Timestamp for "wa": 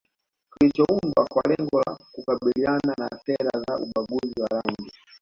4.41-4.47